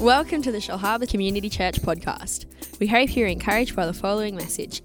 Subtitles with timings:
[0.00, 2.46] Welcome to the Shellharbour Community Church podcast.
[2.80, 4.80] We hope you're encouraged by the following message.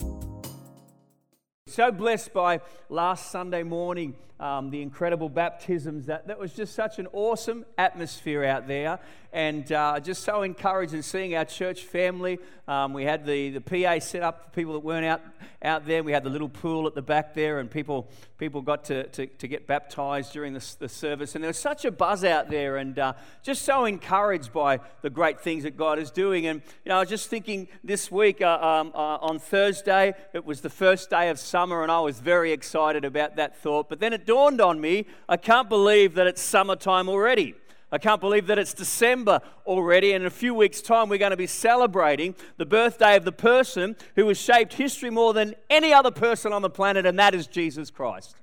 [1.67, 6.07] So blessed by last Sunday morning, um, the incredible baptisms.
[6.07, 8.99] That, that was just such an awesome atmosphere out there
[9.35, 12.39] and uh, just so encouraged in seeing our church family.
[12.69, 15.21] Um, we had the, the PA set up for people that weren't out,
[15.61, 16.04] out there.
[16.04, 19.25] We had the little pool at the back there, and people, people got to, to,
[19.27, 21.36] to get baptized during the, the service.
[21.36, 23.13] And there was such a buzz out there, and uh,
[23.43, 26.47] just so encouraged by the great things that God is doing.
[26.47, 30.46] And you know, I was just thinking this week uh, um, uh, on Thursday, it
[30.46, 33.89] was the first day of summer, and I was very excited about that thought.
[33.89, 37.56] But then it dawned on me I can't believe that it's summertime already.
[37.92, 41.31] I can't believe that it's December already, and in a few weeks' time, we're going
[41.31, 45.94] to be celebrating the birthday of the person who has shaped history more than any
[45.94, 48.36] other person on the planet, and that is Jesus Christ.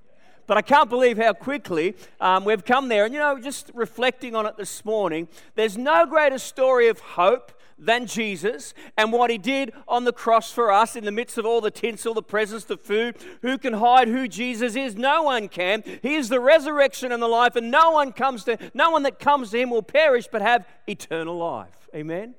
[0.46, 3.04] But I can't believe how quickly um, we've come there.
[3.04, 7.52] And you know, just reflecting on it this morning, there's no greater story of hope
[7.84, 11.44] than Jesus and what he did on the cross for us in the midst of
[11.44, 13.16] all the tinsel, the presents, the food.
[13.42, 14.96] Who can hide who Jesus is?
[14.96, 15.82] No one can.
[16.02, 19.18] He is the resurrection and the life, and no one comes to no one that
[19.18, 21.88] comes to him will perish but have eternal life.
[21.94, 22.34] Amen.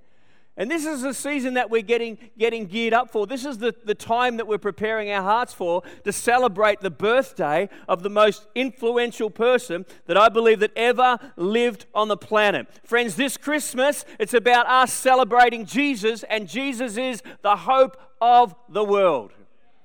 [0.55, 3.25] And this is the season that we're getting, getting geared up for.
[3.25, 7.69] This is the, the time that we're preparing our hearts for to celebrate the birthday
[7.87, 12.67] of the most influential person that I believe that ever lived on the planet.
[12.83, 18.83] Friends, this Christmas, it's about us celebrating Jesus, and Jesus is the hope of the
[18.83, 19.31] world.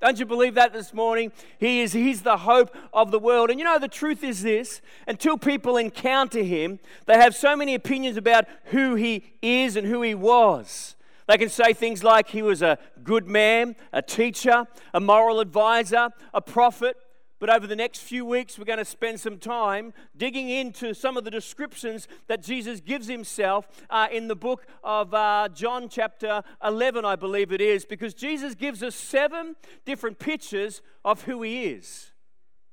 [0.01, 1.33] Don't you believe that this morning?
[1.59, 3.51] He is he's the hope of the world.
[3.51, 7.75] And you know the truth is this, until people encounter him, they have so many
[7.75, 10.95] opinions about who he is and who he was.
[11.27, 16.11] They can say things like he was a good man, a teacher, a moral advisor,
[16.33, 16.97] a prophet,
[17.39, 21.17] but over the next few weeks, we're going to spend some time digging into some
[21.17, 26.43] of the descriptions that Jesus gives himself uh, in the book of uh, John, chapter
[26.65, 31.65] 11, I believe it is, because Jesus gives us seven different pictures of who he
[31.65, 32.13] is.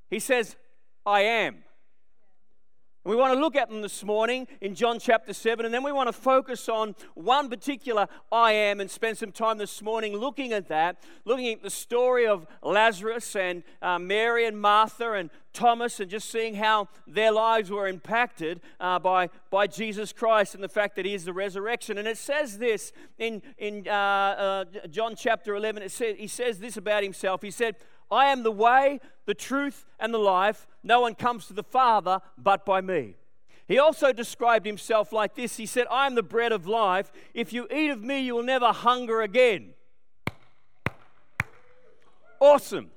[0.10, 0.56] He says,
[1.06, 1.65] I am.
[3.06, 5.92] We want to look at them this morning in John chapter 7, and then we
[5.92, 10.54] want to focus on one particular I am and spend some time this morning looking
[10.54, 16.00] at that, looking at the story of Lazarus and uh, Mary and Martha and Thomas,
[16.00, 20.68] and just seeing how their lives were impacted uh, by, by Jesus Christ and the
[20.68, 22.00] fact that He is the resurrection.
[22.00, 26.58] And it says this in, in uh, uh John chapter 11, it says, He says
[26.58, 27.44] this about Himself.
[27.44, 27.76] He said,
[28.12, 30.68] I am the way, the truth, and the life.
[30.84, 33.16] No one comes to the Father but by me.
[33.68, 37.12] He also described himself like this He said, I am the bread of life.
[37.34, 39.74] If you eat of me, you will never hunger again.
[42.40, 42.92] Awesome.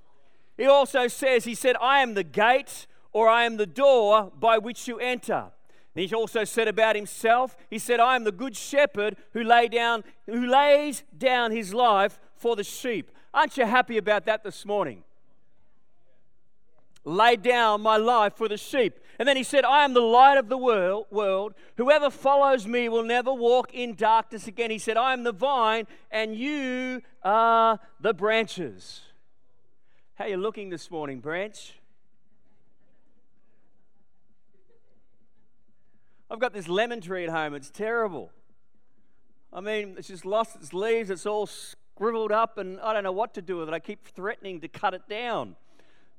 [0.56, 4.58] He also says, He said, I am the gate or I am the door by
[4.58, 5.50] which you enter.
[5.94, 9.68] And he also said about himself, He said, I am the good shepherd who, lay
[9.68, 13.10] down, who lays down his life for the sheep.
[13.38, 15.04] Aren't you happy about that this morning?
[17.04, 18.98] Lay down my life for the sheep.
[19.16, 21.54] And then he said, I am the light of the world.
[21.76, 24.72] Whoever follows me will never walk in darkness again.
[24.72, 29.02] He said, I am the vine, and you are the branches.
[30.16, 31.74] How are you looking this morning, branch?
[36.28, 37.54] I've got this lemon tree at home.
[37.54, 38.32] It's terrible.
[39.52, 41.08] I mean, it's just lost its leaves.
[41.08, 41.48] It's all
[41.98, 43.74] scribbled up, and I don't know what to do with it.
[43.74, 45.56] I keep threatening to cut it down.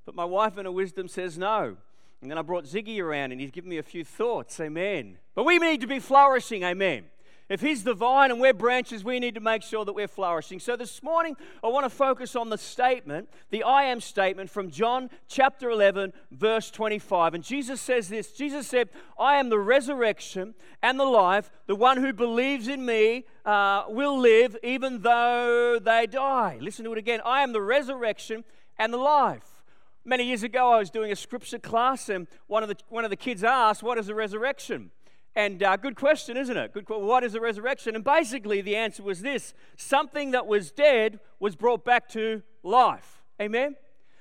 [0.05, 1.77] But my wife, in her wisdom, says no.
[2.21, 4.59] And then I brought Ziggy around, and he's given me a few thoughts.
[4.59, 5.19] Amen.
[5.35, 6.63] But we need to be flourishing.
[6.63, 7.05] Amen.
[7.49, 10.59] If He's the vine and we're branches, we need to make sure that we're flourishing.
[10.59, 14.69] So this morning, I want to focus on the statement, the I am statement from
[14.69, 17.33] John chapter 11, verse 25.
[17.33, 21.49] And Jesus says this Jesus said, I am the resurrection and the life.
[21.65, 26.59] The one who believes in me uh, will live even though they die.
[26.61, 27.19] Listen to it again.
[27.25, 28.43] I am the resurrection
[28.77, 29.63] and the life.
[30.05, 33.09] Many years ago, I was doing a scripture class, and one of the, one of
[33.09, 34.91] the kids asked, What is the resurrection?
[35.35, 36.73] And uh, good question, isn't it?
[36.73, 36.89] Good.
[36.89, 37.95] What is the resurrection?
[37.95, 43.21] And basically, the answer was this: something that was dead was brought back to life.
[43.41, 43.75] Amen.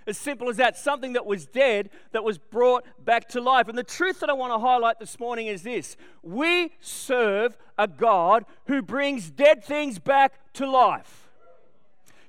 [0.06, 0.76] As simple as that.
[0.76, 3.68] Something that was dead that was brought back to life.
[3.68, 7.88] And the truth that I want to highlight this morning is this: we serve a
[7.88, 11.28] God who brings dead things back to life.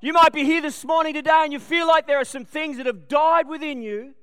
[0.01, 2.77] You might be here this morning today and you feel like there are some things
[2.77, 4.13] that have died within you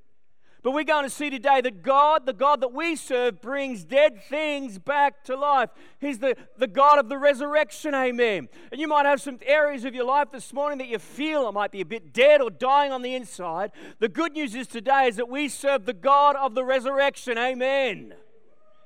[0.67, 4.21] but we're going to see today that God, the God that we serve, brings dead
[4.25, 5.69] things back to life.
[5.97, 8.49] He's the, the God of the resurrection, amen.
[8.69, 11.53] And you might have some areas of your life this morning that you feel it
[11.53, 13.71] might be a bit dead or dying on the inside.
[13.99, 18.15] The good news is today is that we serve the God of the resurrection, amen.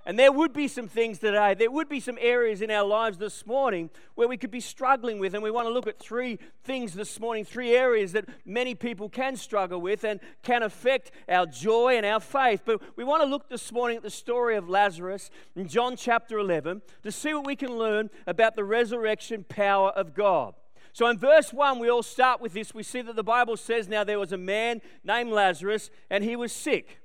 [0.05, 3.17] And there would be some things today, there would be some areas in our lives
[3.17, 5.33] this morning where we could be struggling with.
[5.33, 9.09] And we want to look at three things this morning, three areas that many people
[9.09, 12.61] can struggle with and can affect our joy and our faith.
[12.65, 16.39] But we want to look this morning at the story of Lazarus in John chapter
[16.39, 20.55] 11 to see what we can learn about the resurrection power of God.
[20.93, 22.73] So in verse 1, we all start with this.
[22.73, 26.35] We see that the Bible says, Now there was a man named Lazarus, and he
[26.35, 27.00] was sick.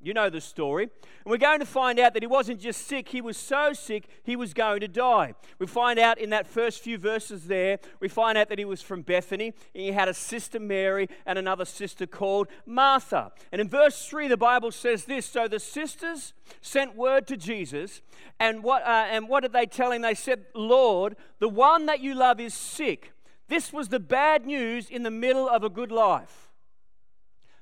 [0.00, 0.84] You know the story.
[0.84, 4.08] And we're going to find out that he wasn't just sick, he was so sick
[4.22, 5.34] he was going to die.
[5.58, 8.80] We find out in that first few verses there, we find out that he was
[8.80, 9.54] from Bethany.
[9.74, 13.32] And he had a sister Mary and another sister called Martha.
[13.50, 18.00] And in verse 3, the Bible says this So the sisters sent word to Jesus,
[18.38, 20.02] and what, uh, and what did they tell him?
[20.02, 23.12] They said, Lord, the one that you love is sick.
[23.48, 26.47] This was the bad news in the middle of a good life.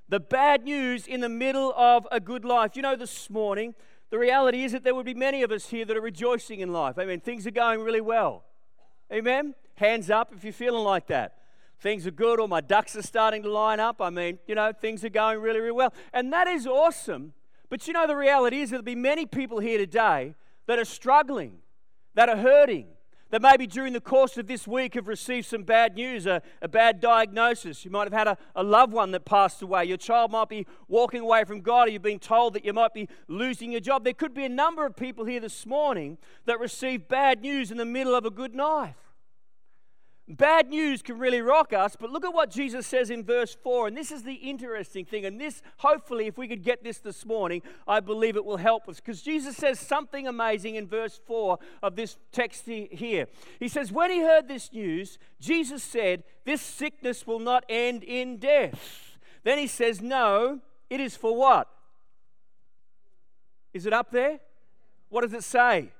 [0.08, 2.76] The bad news in the middle of a good life.
[2.76, 3.75] You know, this morning,
[4.11, 6.73] the reality is that there would be many of us here that are rejoicing in
[6.73, 6.97] life.
[6.99, 8.44] I mean, things are going really well.
[9.12, 9.55] Amen?
[9.75, 11.38] Hands up if you're feeling like that.
[11.81, 14.00] Things are good, or my ducks are starting to line up.
[14.00, 15.93] I mean, you know, things are going really, really well.
[16.12, 17.32] And that is awesome.
[17.69, 20.35] But you know, the reality is there'll be many people here today
[20.67, 21.59] that are struggling,
[22.14, 22.87] that are hurting,
[23.31, 26.69] that maybe during the course of this week have received some bad news, a, a
[26.69, 27.84] bad diagnosis.
[27.84, 29.84] You might have had a, a, loved one that passed away.
[29.84, 32.94] Your child might be walking away from God, or you've been told that you might
[32.94, 34.05] be losing your job.
[34.05, 37.78] There could be a number of people here this morning that received bad news in
[37.78, 38.94] the middle of a good night.
[40.28, 43.87] Bad news can really rock us, but look at what Jesus says in verse 4.
[43.87, 45.25] And this is the interesting thing.
[45.25, 48.88] And this, hopefully, if we could get this this morning, I believe it will help
[48.88, 48.96] us.
[48.96, 53.28] Because Jesus says something amazing in verse 4 of this text here.
[53.61, 58.38] He says, When he heard this news, Jesus said, This sickness will not end in
[58.38, 59.19] death.
[59.44, 60.58] Then he says, No,
[60.90, 61.69] it is for what?
[63.73, 64.40] Is it up there?
[65.08, 65.93] What does it say?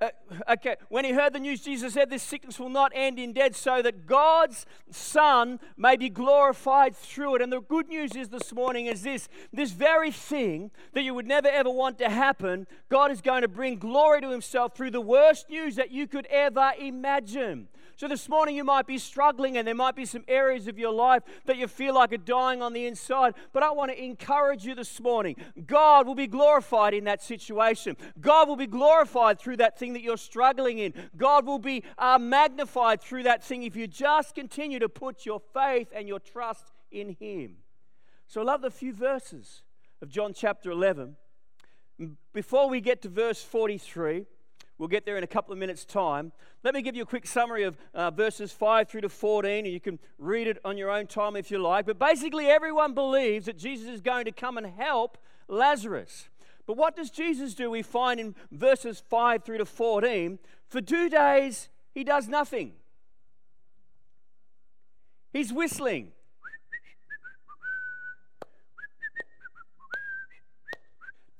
[0.00, 0.08] Uh,
[0.48, 3.54] okay, when he heard the news, Jesus said, This sickness will not end in death,
[3.54, 7.42] so that God's Son may be glorified through it.
[7.42, 11.26] And the good news is this morning is this this very thing that you would
[11.26, 15.02] never ever want to happen, God is going to bring glory to Himself through the
[15.02, 17.68] worst news that you could ever imagine.
[18.00, 20.90] So this morning you might be struggling and there might be some areas of your
[20.90, 23.34] life that you feel like are dying on the inside.
[23.52, 25.36] But I want to encourage you this morning.
[25.66, 27.98] God will be glorified in that situation.
[28.18, 30.94] God will be glorified through that thing that you're struggling in.
[31.14, 35.42] God will be uh, magnified through that thing if you just continue to put your
[35.52, 37.56] faith and your trust in Him.
[38.28, 39.60] So I love the few verses
[40.00, 41.16] of John chapter 11.
[42.32, 44.24] Before we get to verse 43,
[44.80, 46.32] We'll get there in a couple of minutes' time.
[46.64, 49.74] Let me give you a quick summary of uh, verses 5 through to 14, and
[49.74, 51.84] you can read it on your own time if you like.
[51.84, 55.18] But basically, everyone believes that Jesus is going to come and help
[55.48, 56.30] Lazarus.
[56.66, 57.70] But what does Jesus do?
[57.70, 60.38] We find in verses 5 through to 14
[60.70, 62.72] for two days, he does nothing.
[65.30, 66.12] He's whistling.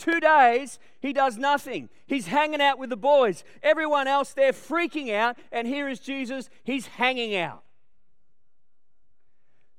[0.00, 1.91] Two days, he does nothing.
[2.06, 3.44] He's hanging out with the boys.
[3.62, 5.37] Everyone else, they're freaking out.
[5.52, 7.62] And here is Jesus, he's hanging out.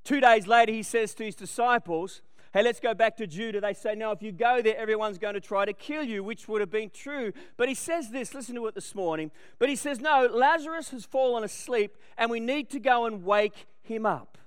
[0.03, 2.21] Two days later, he says to his disciples,
[2.53, 3.62] Hey, let's go back to Judah.
[3.62, 6.47] They say, No, if you go there, everyone's going to try to kill you, which
[6.47, 7.33] would have been true.
[7.57, 9.31] But he says this, listen to it this morning.
[9.57, 13.66] But he says, No, Lazarus has fallen asleep, and we need to go and wake
[13.81, 14.37] him up.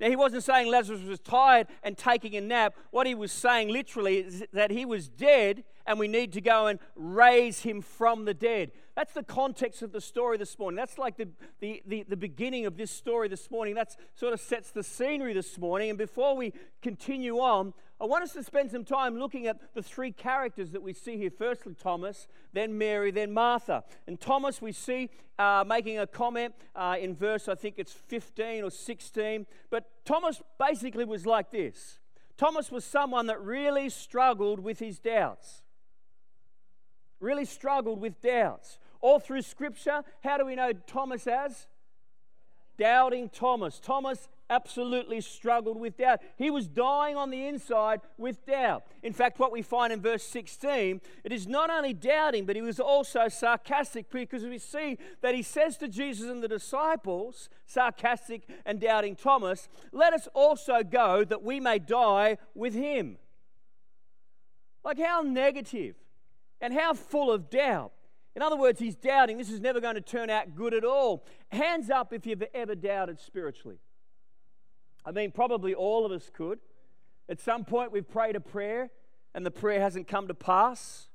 [0.00, 2.74] Now, he wasn't saying Lazarus was tired and taking a nap.
[2.90, 6.68] What he was saying literally is that he was dead and we need to go
[6.68, 8.72] and raise him from the dead.
[8.96, 10.76] That's the context of the story this morning.
[10.76, 11.28] That's like the,
[11.60, 13.74] the, the, the, beginning of this story this morning.
[13.74, 15.90] That sort of sets the scenery this morning.
[15.90, 16.52] And before we
[16.82, 20.82] continue on, I want us to spend some time looking at the three characters that
[20.82, 21.30] we see here.
[21.30, 23.84] Firstly, Thomas, then Mary, then Martha.
[24.06, 28.64] And Thomas, we see uh, making a comment uh, in verse, I think it's 15
[28.64, 29.46] or 16.
[29.68, 31.98] But Thomas basically was like this
[32.38, 35.60] Thomas was someone that really struggled with his doubts.
[37.20, 38.78] Really struggled with doubts.
[39.02, 41.66] All through Scripture, how do we know Thomas as?
[42.78, 43.78] Doubting Thomas.
[43.78, 46.20] Thomas absolutely struggled with doubt.
[46.36, 48.84] He was dying on the inside with doubt.
[49.02, 52.62] In fact, what we find in verse 16, it is not only doubting, but he
[52.62, 58.42] was also sarcastic because we see that he says to Jesus and the disciples, sarcastic
[58.66, 63.16] and doubting Thomas, let us also go that we may die with him.
[64.84, 65.94] Like how negative
[66.60, 67.92] and how full of doubt.
[68.34, 71.24] In other words, he's doubting this is never going to turn out good at all.
[71.50, 73.78] Hands up if you've ever doubted spiritually.
[75.10, 76.60] I mean, probably all of us could.
[77.28, 78.90] At some point, we've prayed a prayer
[79.34, 81.08] and the prayer hasn't come to pass.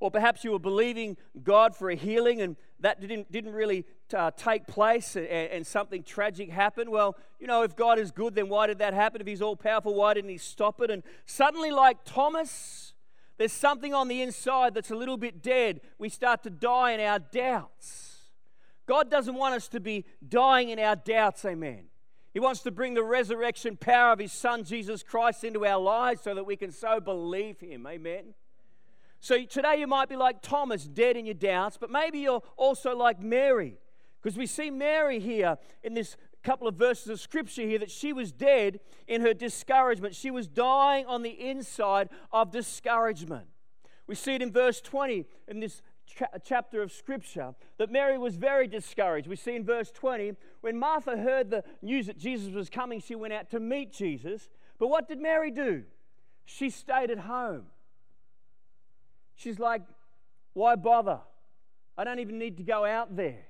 [0.00, 4.32] Or perhaps you were believing God for a healing and that didn't, didn't really uh,
[4.32, 6.90] take place and, and, something tragic happened.
[6.90, 9.22] Well, you know, if God is good, then why did that happen?
[9.22, 10.90] If He's all powerful, why didn't He stop it?
[10.90, 12.92] And suddenly, like Thomas,
[13.38, 15.80] there's something on the inside that's a little bit dead.
[15.98, 18.32] We start to die in our doubts.
[18.84, 21.84] God doesn't want us to be dying in our doubts, amen.
[22.32, 26.22] He wants to bring the resurrection power of His Son, Jesus Christ, into our lives
[26.22, 28.34] so that we can so believe Him, amen.
[29.20, 32.96] So today you might be like Thomas, dead in your doubts, but maybe you're also
[32.96, 33.76] like Mary.
[34.20, 38.12] Because we see Mary here in this couple of verses of scripture here that she
[38.12, 40.14] was dead in her discouragement.
[40.14, 43.46] She was dying on the inside of discouragement.
[44.06, 48.36] We see it in verse 20 in this cha- chapter of scripture that Mary was
[48.36, 49.28] very discouraged.
[49.28, 53.14] We see in verse 20 when Martha heard the news that Jesus was coming, she
[53.14, 54.48] went out to meet Jesus.
[54.78, 55.84] But what did Mary do?
[56.44, 57.64] She stayed at home.
[59.34, 59.82] She's like,
[60.52, 61.20] why bother?
[61.96, 63.46] I don't even need to go out there.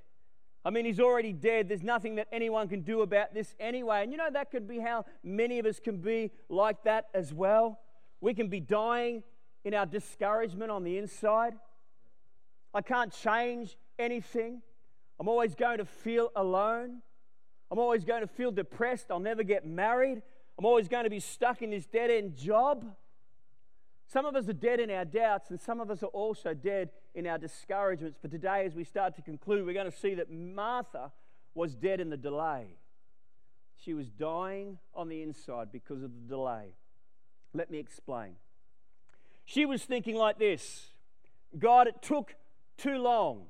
[0.65, 1.69] I mean, he's already dead.
[1.69, 4.05] There's nothing that anyone can do about this anyway.
[4.05, 7.33] And you know, that could be how many of us can be like that as
[7.35, 7.81] well.
[8.21, 9.25] We can be dying
[9.65, 11.55] in our discouragement on the inside.
[12.75, 14.62] I can't change anything.
[15.21, 17.02] I'm always going to feel alone.
[17.71, 19.07] I'm always going to feel depressed.
[19.11, 20.23] I'll never get married.
[20.59, 22.85] I'm always going to be stuck in this dead end job.
[24.07, 26.91] Some of us are dead in our doubts, and some of us are also dead
[27.14, 28.19] in our discouragements.
[28.21, 31.12] But today, as we start to conclude, we're going to see that Martha
[31.55, 32.76] was dead in the delay.
[33.76, 36.75] She was dying on the inside because of the delay.
[37.55, 38.35] Let me explain.
[39.45, 40.88] She was thinking like this
[41.59, 42.35] God, it took
[42.76, 43.47] too long.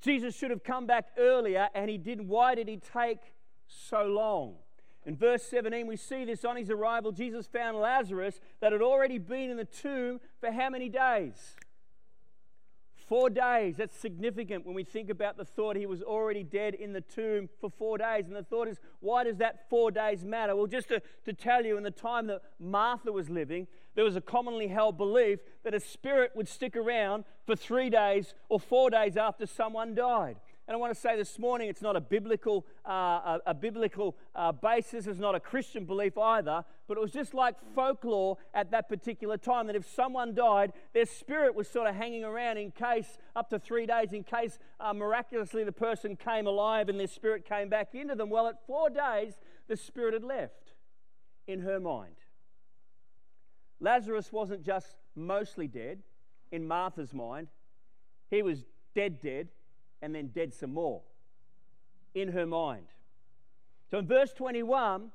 [0.00, 2.28] Jesus should have come back earlier, and he didn't.
[2.28, 3.20] Why did he take
[3.66, 4.56] so long?
[5.06, 7.12] In verse 17, we see this on his arrival.
[7.12, 11.56] Jesus found Lazarus that had already been in the tomb for how many days?
[12.96, 13.76] Four days.
[13.76, 17.50] That's significant when we think about the thought he was already dead in the tomb
[17.60, 18.26] for four days.
[18.26, 20.56] And the thought is, why does that four days matter?
[20.56, 24.16] Well, just to, to tell you, in the time that Martha was living, there was
[24.16, 28.90] a commonly held belief that a spirit would stick around for three days or four
[28.90, 30.36] days after someone died.
[30.66, 34.16] And I want to say this morning, it's not a biblical, uh, a, a, biblical
[34.34, 35.06] uh, basis.
[35.06, 36.64] It's not a Christian belief either.
[36.88, 41.04] But it was just like folklore at that particular time that if someone died, their
[41.04, 44.94] spirit was sort of hanging around in case, up to three days, in case uh,
[44.94, 48.30] miraculously the person came alive and their spirit came back into them.
[48.30, 49.34] Well, at four days,
[49.68, 50.72] the spirit had left
[51.46, 52.16] in her mind.
[53.80, 56.00] Lazarus wasn't just mostly dead
[56.52, 57.48] in Martha's mind,
[58.30, 58.64] he was
[58.94, 59.48] dead, dead
[60.02, 61.02] and then dead some more
[62.14, 62.86] in her mind.
[63.90, 65.10] So in verse 21,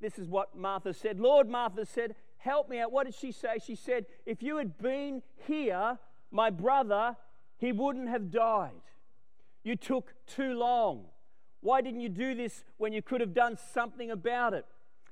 [0.00, 1.20] this is what Martha said.
[1.20, 2.90] Lord, Martha said, Help me out.
[2.90, 3.58] What did she say?
[3.64, 5.98] She said, If you had been here,
[6.30, 7.16] my brother,
[7.58, 8.70] he wouldn't have died.
[9.62, 11.04] You took too long.
[11.60, 14.64] Why didn't you do this when you could have done something about it?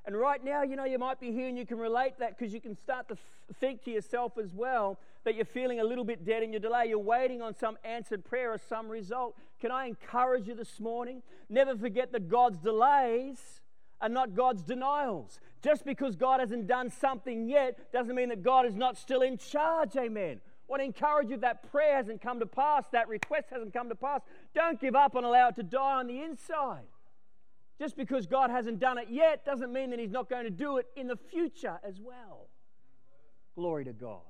[0.08, 2.54] And right now, you know, you might be here and you can relate that because
[2.54, 3.18] you can start to
[3.60, 6.86] think to yourself as well that you're feeling a little bit dead in your delay.
[6.88, 9.36] You're waiting on some answered prayer or some result.
[9.60, 11.22] Can I encourage you this morning?
[11.50, 13.60] Never forget that God's delays
[14.00, 15.40] are not God's denials.
[15.62, 19.36] Just because God hasn't done something yet doesn't mean that God is not still in
[19.36, 19.94] charge.
[19.94, 20.40] Amen.
[20.40, 23.90] I want to encourage you that prayer hasn't come to pass, that request hasn't come
[23.90, 24.22] to pass.
[24.54, 26.86] Don't give up and allow it to die on the inside.
[27.78, 30.78] Just because God hasn't done it yet doesn't mean that He's not going to do
[30.78, 32.48] it in the future as well.
[33.54, 34.20] Glory to God.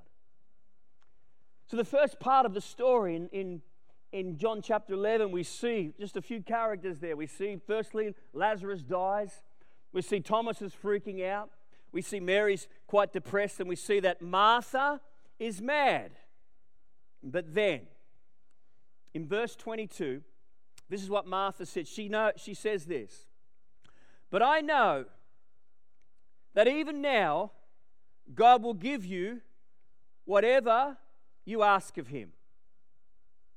[1.67, 3.61] So, the first part of the story in, in,
[4.11, 7.15] in John chapter 11, we see just a few characters there.
[7.15, 9.43] We see, firstly, Lazarus dies.
[9.93, 11.49] We see Thomas is freaking out.
[11.91, 15.01] We see Mary's quite depressed, and we see that Martha
[15.39, 16.11] is mad.
[17.23, 17.81] But then,
[19.13, 20.21] in verse 22,
[20.89, 21.87] this is what Martha said.
[21.87, 23.25] She, know, she says this
[24.29, 25.05] but I know
[26.53, 27.51] that even now,
[28.33, 29.41] God will give you
[30.25, 30.97] whatever
[31.45, 32.31] you ask of Him.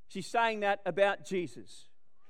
[0.08, 1.88] She's saying that about Jesus.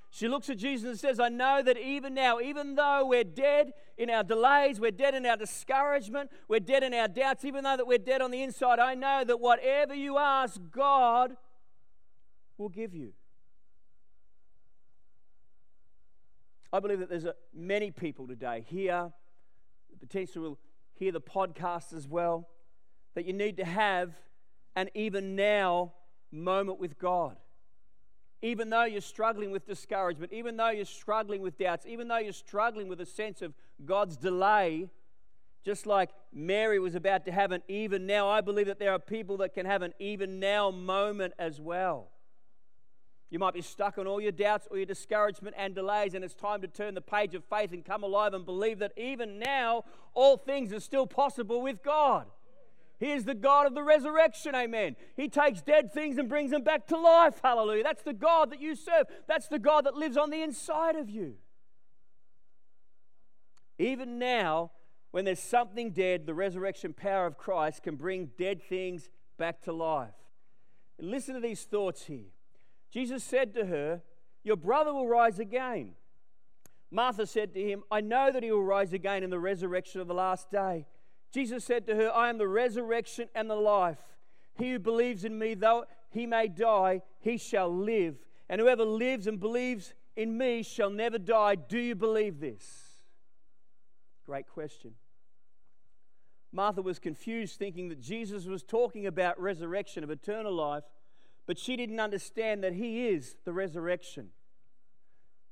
[0.09, 3.71] She looks at Jesus and says, I know that even now, even though we're dead
[3.97, 7.77] in our delays, we're dead in our discouragement, we're dead in our doubts, even though
[7.77, 11.35] that we're dead on the inside, I know that whatever you ask, God
[12.57, 13.13] will give you.
[16.73, 19.11] I believe that there's many people today here,
[19.99, 20.59] potentially will
[20.95, 22.49] hear the podcast as well,
[23.13, 24.15] that you need to have
[24.75, 25.93] an even now
[26.31, 27.37] moment with God.
[28.41, 32.33] Even though you're struggling with discouragement, even though you're struggling with doubts, even though you're
[32.33, 33.53] struggling with a sense of
[33.85, 34.89] God's delay,
[35.63, 38.99] just like Mary was about to have an even now, I believe that there are
[38.99, 42.12] people that can have an even now moment as well.
[43.33, 46.35] You might be stuck on all your doubts or your discouragement and delays, and it's
[46.35, 49.85] time to turn the page of faith and come alive and believe that even now
[50.13, 52.27] all things are still possible with God.
[52.99, 54.97] He is the God of the resurrection, amen.
[55.17, 57.81] He takes dead things and brings them back to life, hallelujah.
[57.81, 61.09] That's the God that you serve, that's the God that lives on the inside of
[61.09, 61.33] you.
[63.79, 64.69] Even now,
[65.09, 69.09] when there's something dead, the resurrection power of Christ can bring dead things
[69.39, 70.13] back to life.
[70.99, 72.27] And listen to these thoughts here.
[72.93, 74.03] Jesus said to her,
[74.43, 75.93] Your brother will rise again.
[76.91, 80.07] Martha said to him, I know that he will rise again in the resurrection of
[80.07, 80.85] the last day.
[81.33, 83.97] Jesus said to her, I am the resurrection and the life.
[84.55, 88.17] He who believes in me, though he may die, he shall live.
[88.47, 91.55] And whoever lives and believes in me shall never die.
[91.55, 92.99] Do you believe this?
[94.23, 94.91] Great question.
[96.51, 100.83] Martha was confused, thinking that Jesus was talking about resurrection of eternal life,
[101.45, 104.29] but she didn't understand that He is the resurrection.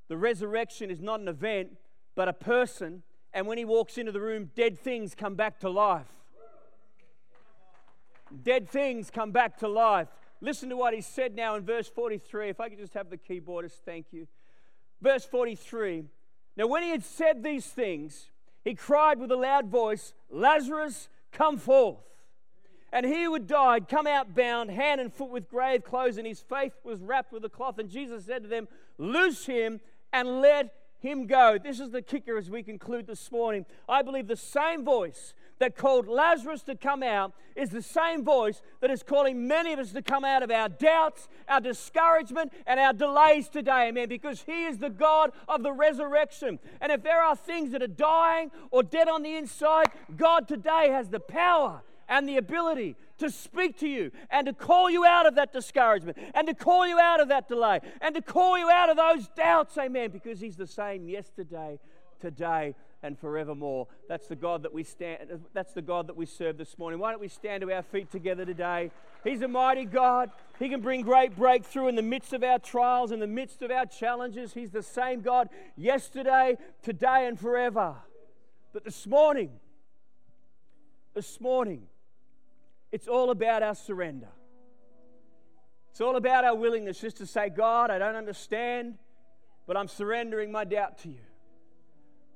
[0.07, 1.77] The resurrection is not an event,
[2.15, 5.69] but a person, and when He walks into the room, dead things come back to
[5.69, 6.07] life.
[8.43, 10.07] Dead things come back to life.
[10.39, 12.49] Listen to what He said now in verse 43.
[12.49, 14.27] If I could just have the keyboardist, thank you.
[15.01, 16.05] Verse 43.
[16.57, 18.31] Now, when He had said these things,
[18.63, 21.97] he cried with a loud voice, Lazarus, come forth.
[22.91, 26.27] And he who had died, come out bound, hand and foot with grave clothes, and
[26.27, 27.79] his face was wrapped with a cloth.
[27.79, 28.67] And Jesus said to them,
[28.97, 29.79] Loose him
[30.11, 31.57] and let him go.
[31.57, 33.65] This is the kicker as we conclude this morning.
[33.89, 38.61] I believe the same voice that called Lazarus to come out is the same voice
[38.81, 42.79] that is calling many of us to come out of our doubts, our discouragement, and
[42.79, 43.87] our delays today.
[43.87, 44.09] Amen.
[44.09, 46.59] Because He is the God of the resurrection.
[46.81, 50.89] And if there are things that are dying or dead on the inside, God today
[50.89, 55.25] has the power and the ability to speak to you and to call you out
[55.25, 58.69] of that discouragement and to call you out of that delay and to call you
[58.69, 59.77] out of those doubts.
[59.77, 60.11] Amen.
[60.11, 61.79] Because He's the same yesterday,
[62.19, 63.87] today, and forevermore.
[64.09, 66.99] That's the God that we stand that's the God that we serve this morning.
[66.99, 68.91] Why don't we stand to our feet together today?
[69.23, 70.29] He's a mighty God.
[70.59, 73.71] He can bring great breakthrough in the midst of our trials, in the midst of
[73.71, 74.53] our challenges.
[74.53, 77.95] He's the same God yesterday, today, and forever.
[78.73, 79.51] But this morning,
[81.13, 81.87] this morning,
[82.91, 84.29] it's all about our surrender.
[85.91, 88.95] It's all about our willingness just to say, God, I don't understand,
[89.67, 91.19] but I'm surrendering my doubt to you.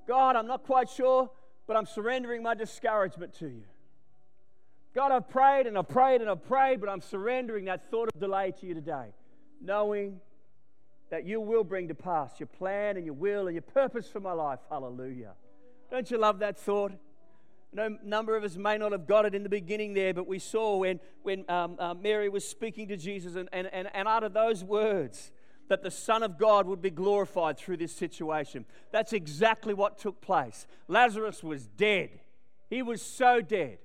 [0.08, 1.30] God, I'm not quite sure,
[1.68, 3.64] but I'm surrendering my discouragement to you.
[4.94, 8.20] God, I've prayed and I've prayed and I've prayed, but I'm surrendering that thought of
[8.20, 9.14] delay to you today,
[9.62, 10.20] knowing
[11.10, 14.20] that you will bring to pass your plan and your will and your purpose for
[14.20, 14.60] my life.
[14.70, 15.34] Hallelujah.
[15.92, 16.94] Don't you love that thought?
[17.76, 20.40] No number of us may not have got it in the beginning there, but we
[20.40, 24.24] saw when, when um, uh, Mary was speaking to Jesus, and, and, and, and out
[24.24, 25.34] of those words,
[25.68, 28.64] that the Son of God would be glorified through this situation.
[28.94, 30.68] That's exactly what took place.
[30.88, 32.12] Lazarus was dead,
[32.70, 33.80] he was so dead.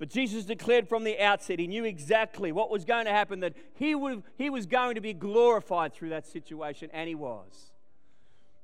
[0.00, 3.54] But Jesus declared from the outset, he knew exactly what was going to happen, that
[3.74, 7.70] he, would, he was going to be glorified through that situation, and he was.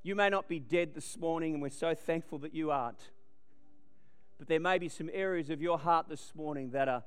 [0.02, 3.10] You may not be dead this morning, and we're so thankful that you aren't.
[4.38, 7.02] But there may be some areas of your heart this morning that are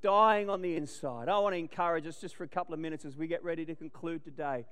[0.00, 1.28] dying on the inside.
[1.28, 3.64] I want to encourage us just for a couple of minutes as we get ready
[3.66, 4.64] to conclude today,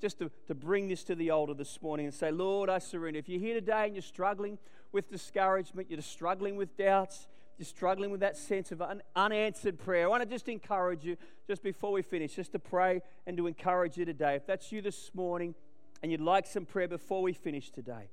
[0.00, 3.18] just to, to bring this to the altar this morning and say, Lord, I surrender.
[3.18, 4.58] If you're here today and you're struggling
[4.92, 7.26] with discouragement, you're struggling with doubts,
[7.58, 11.16] you're struggling with that sense of un- unanswered prayer, I want to just encourage you,
[11.46, 14.34] just before we finish, just to pray and to encourage you today.
[14.34, 15.54] If that's you this morning
[16.02, 18.10] and you'd like some prayer before we finish today,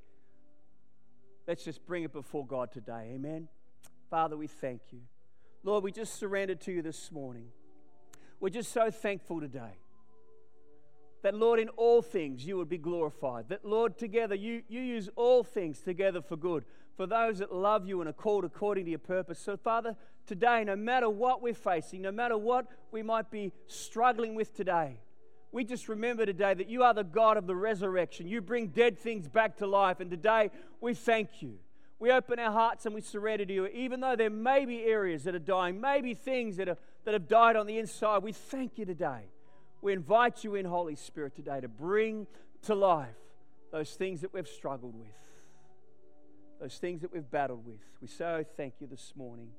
[1.47, 3.11] let's just bring it before God today.
[3.13, 3.47] Amen.
[4.09, 4.99] Father, we thank you.
[5.63, 7.47] Lord, we just surrendered to you this morning.
[8.39, 9.77] We're just so thankful today
[11.21, 13.47] that, Lord, in all things you would be glorified.
[13.49, 17.87] That, Lord, together you, you use all things together for good for those that love
[17.87, 19.39] you and are called according to your purpose.
[19.39, 19.95] So, Father,
[20.27, 24.97] today, no matter what we're facing, no matter what we might be struggling with today,
[25.53, 28.27] we just remember today that you are the God of the resurrection.
[28.27, 30.01] You bring dead things back to life.
[30.01, 31.59] And today, we thank you
[32.03, 35.23] we open our hearts and we surrender to you, even though there may be areas
[35.23, 38.23] that are dying, maybe things that, are, that have died on the inside.
[38.23, 39.29] We thank you today.
[39.81, 42.27] We invite you in, Holy Spirit, today to bring
[42.63, 43.15] to life
[43.71, 45.15] those things that we've struggled with,
[46.59, 47.79] those things that we've battled with.
[48.01, 49.51] We so thank you this morning.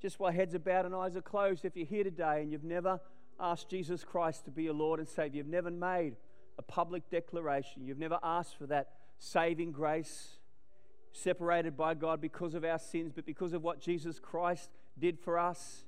[0.00, 2.64] Just while heads are bowed and eyes are closed, if you're here today and you've
[2.64, 3.00] never
[3.40, 6.16] asked Jesus Christ to be your Lord and Savior, you've never made
[6.58, 10.36] a public declaration, you've never asked for that saving grace,
[11.12, 15.38] separated by God because of our sins, but because of what Jesus Christ did for
[15.38, 15.84] us.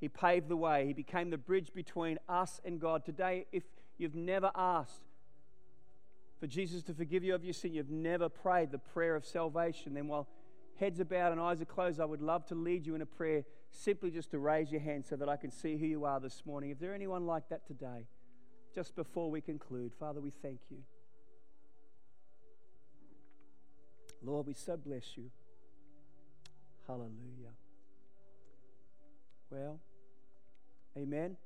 [0.00, 0.86] He paved the way.
[0.86, 3.04] He became the bridge between us and God.
[3.04, 3.62] Today, if
[3.98, 5.02] you've never asked
[6.38, 9.94] for Jesus to forgive you of your sin, you've never prayed the prayer of salvation,
[9.94, 10.28] then while
[10.78, 13.06] heads are bowed and eyes are closed, I would love to lead you in a
[13.06, 13.44] prayer
[13.76, 16.42] simply just to raise your hand so that I can see who you are this
[16.44, 16.70] morning.
[16.70, 18.06] If there anyone like that today,
[18.74, 20.78] just before we conclude, Father, we thank you.
[24.22, 25.30] Lord, we so bless you.
[26.86, 27.54] Hallelujah.
[29.50, 29.78] Well,
[30.96, 31.36] amen.